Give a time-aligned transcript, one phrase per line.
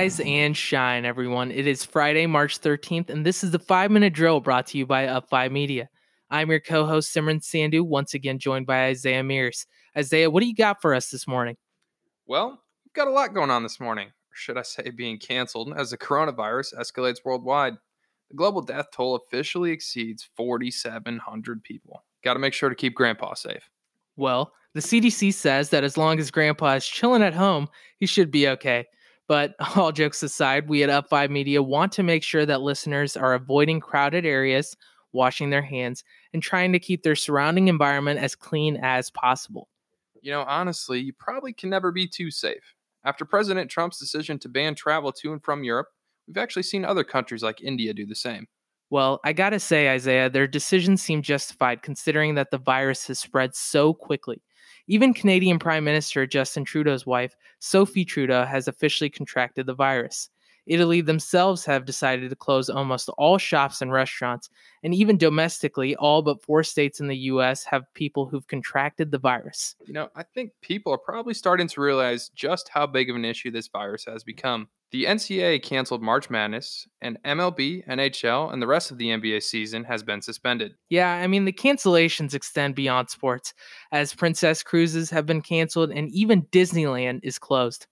[0.00, 1.50] Rise and shine, everyone.
[1.50, 4.86] It is Friday, March 13th, and this is the five minute drill brought to you
[4.86, 5.90] by Up5 Media.
[6.30, 9.66] I'm your co host, Simran Sandhu, once again joined by Isaiah Mears.
[9.94, 11.58] Isaiah, what do you got for us this morning?
[12.26, 15.74] Well, we've got a lot going on this morning, or should I say, being canceled
[15.76, 17.74] as the coronavirus escalates worldwide.
[18.30, 22.02] The global death toll officially exceeds 4,700 people.
[22.24, 23.68] Got to make sure to keep Grandpa safe.
[24.16, 28.30] Well, the CDC says that as long as Grandpa is chilling at home, he should
[28.30, 28.86] be okay.
[29.30, 33.34] But all jokes aside, we at Up5 Media want to make sure that listeners are
[33.34, 34.76] avoiding crowded areas,
[35.12, 36.02] washing their hands,
[36.34, 39.68] and trying to keep their surrounding environment as clean as possible.
[40.20, 42.74] You know, honestly, you probably can never be too safe.
[43.04, 45.86] After President Trump's decision to ban travel to and from Europe,
[46.26, 48.48] we've actually seen other countries like India do the same.
[48.90, 53.54] Well, I gotta say, Isaiah, their decisions seem justified considering that the virus has spread
[53.54, 54.42] so quickly.
[54.88, 60.28] Even Canadian Prime Minister Justin Trudeau's wife, Sophie Trudeau, has officially contracted the virus.
[60.66, 64.50] Italy themselves have decided to close almost all shops and restaurants,
[64.82, 69.18] and even domestically, all but four states in the US have people who've contracted the
[69.18, 69.74] virus.
[69.86, 73.24] You know, I think people are probably starting to realize just how big of an
[73.24, 74.68] issue this virus has become.
[74.92, 79.84] The NCAA canceled March Madness, and MLB, NHL, and the rest of the NBA season
[79.84, 80.74] has been suspended.
[80.88, 83.54] Yeah, I mean, the cancellations extend beyond sports,
[83.92, 87.86] as Princess Cruises have been canceled, and even Disneyland is closed.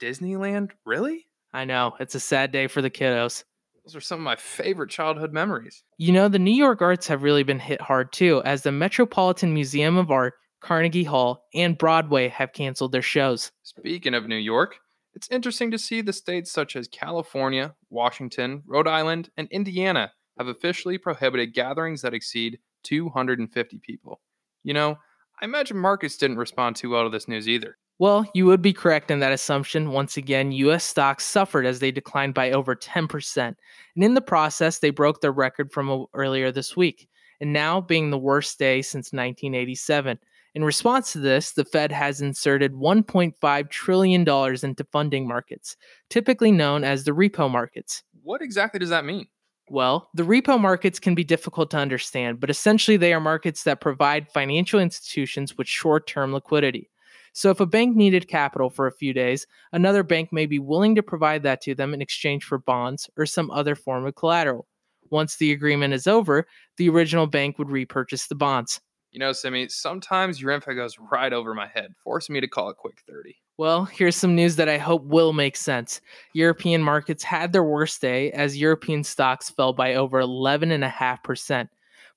[0.00, 0.72] Disneyland?
[0.84, 1.26] Really?
[1.52, 3.44] I know, it's a sad day for the kiddos.
[3.84, 5.82] Those are some of my favorite childhood memories.
[5.96, 9.52] You know, the New York arts have really been hit hard too, as the Metropolitan
[9.54, 13.50] Museum of Art, Carnegie Hall, and Broadway have canceled their shows.
[13.62, 14.76] Speaking of New York,
[15.14, 20.46] it's interesting to see the states such as California, Washington, Rhode Island, and Indiana have
[20.46, 24.20] officially prohibited gatherings that exceed 250 people.
[24.62, 24.98] You know,
[25.40, 27.76] I imagine markets didn't respond too well to this news either.
[28.00, 29.90] Well, you would be correct in that assumption.
[29.90, 33.36] Once again, US stocks suffered as they declined by over 10%.
[33.36, 33.56] And
[34.02, 37.10] in the process, they broke their record from earlier this week,
[37.42, 40.18] and now being the worst day since 1987.
[40.54, 45.76] In response to this, the Fed has inserted $1.5 trillion into funding markets,
[46.08, 48.02] typically known as the repo markets.
[48.22, 49.26] What exactly does that mean?
[49.68, 53.82] Well, the repo markets can be difficult to understand, but essentially they are markets that
[53.82, 56.89] provide financial institutions with short term liquidity.
[57.32, 60.94] So if a bank needed capital for a few days, another bank may be willing
[60.96, 64.66] to provide that to them in exchange for bonds or some other form of collateral.
[65.10, 66.46] Once the agreement is over,
[66.76, 68.80] the original bank would repurchase the bonds.
[69.10, 72.70] You know, Simi, sometimes your info goes right over my head, forcing me to call
[72.70, 73.36] it quick 30.
[73.58, 76.00] Well, here's some news that I hope will make sense.
[76.32, 81.68] European markets had their worst day as European stocks fell by over 11.5%.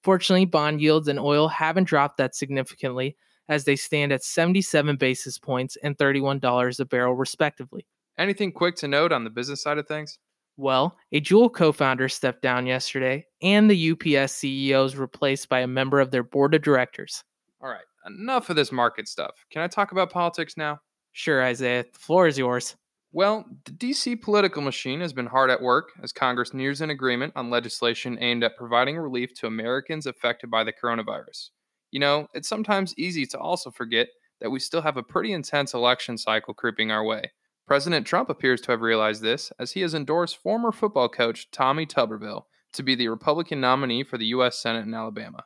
[0.03, 3.17] Fortunately, bond yields and oil haven't dropped that significantly
[3.53, 7.85] as they stand at 77 basis points and $31 a barrel, respectively.
[8.17, 10.17] Anything quick to note on the business side of things?
[10.57, 15.61] Well, a Juul co founder stepped down yesterday, and the UPS CEO is replaced by
[15.61, 17.23] a member of their board of directors.
[17.61, 19.45] All right, enough of this market stuff.
[19.51, 20.79] Can I talk about politics now?
[21.13, 21.85] Sure, Isaiah.
[21.91, 22.75] The floor is yours.
[23.11, 27.33] Well, the DC political machine has been hard at work as Congress nears an agreement
[27.35, 31.49] on legislation aimed at providing relief to Americans affected by the coronavirus.
[31.93, 34.07] You know, it's sometimes easy to also forget
[34.41, 37.31] that we still have a pretty intense election cycle creeping our way.
[37.67, 41.85] President Trump appears to have realized this as he has endorsed former football coach Tommy
[41.85, 44.57] Tuberville to be the Republican nominee for the U.S.
[44.57, 45.43] Senate in Alabama.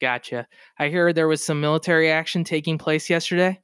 [0.00, 0.48] Gotcha.
[0.78, 3.60] I hear there was some military action taking place yesterday.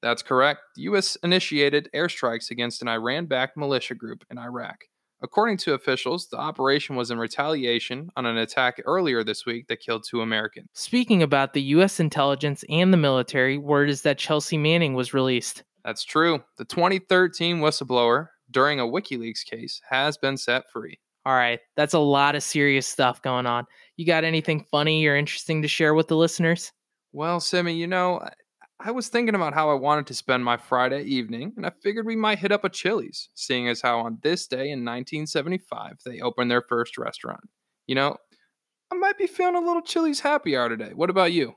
[0.00, 0.60] That's correct.
[0.76, 1.16] The U.S.
[1.22, 4.78] initiated airstrikes against an Iran backed militia group in Iraq.
[5.26, 9.80] According to officials, the operation was in retaliation on an attack earlier this week that
[9.80, 10.68] killed two Americans.
[10.72, 11.98] Speaking about the U.S.
[11.98, 15.64] intelligence and the military, word is that Chelsea Manning was released.
[15.84, 16.44] That's true.
[16.58, 21.00] The 2013 whistleblower during a WikiLeaks case has been set free.
[21.24, 23.66] All right, that's a lot of serious stuff going on.
[23.96, 26.70] You got anything funny or interesting to share with the listeners?
[27.12, 28.20] Well, Simi, you know,
[28.78, 32.04] I was thinking about how I wanted to spend my Friday evening, and I figured
[32.04, 36.20] we might hit up a Chili's, seeing as how on this day in 1975 they
[36.20, 37.40] opened their first restaurant.
[37.86, 38.16] You know,
[38.92, 40.90] I might be feeling a little Chili's happy hour today.
[40.94, 41.54] What about you?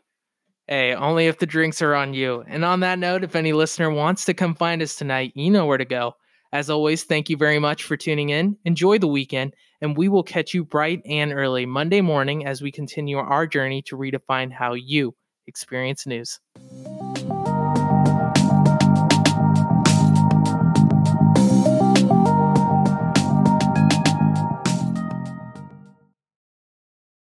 [0.68, 2.44] Hey, only if the drinks are on you.
[2.48, 5.66] And on that note, if any listener wants to come find us tonight, you know
[5.66, 6.14] where to go.
[6.54, 8.58] As always, thank you very much for tuning in.
[8.66, 12.72] Enjoy the weekend, and we will catch you bright and early Monday morning as we
[12.72, 15.16] continue our journey to redefine how you
[15.48, 16.40] experience news.